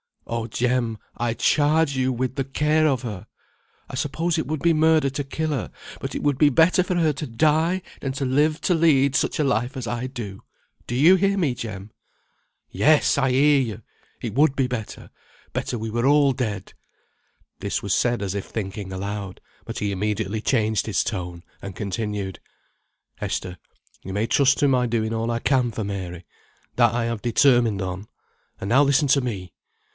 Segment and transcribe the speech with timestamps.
[0.25, 0.47] "Oh!
[0.47, 3.27] Jem, I charge you with the care of her!
[3.89, 6.95] I suppose it would be murder to kill her, but it would be better for
[6.95, 10.41] her to die than to live to lead such a life as I do.
[10.87, 11.91] Do you hear me, Jem?"
[12.69, 13.17] "Yes!
[13.17, 13.81] I hear you.
[14.21, 15.11] It would be better.
[15.51, 16.73] Better we were all dead."
[17.59, 22.39] This was said as if thinking aloud; but he immediately changed his tone, and continued,
[23.19, 23.57] "Esther,
[24.01, 26.25] you may trust to my doing all I can for Mary.
[26.77, 28.07] That I have determined on.
[28.61, 29.53] And now listen to me!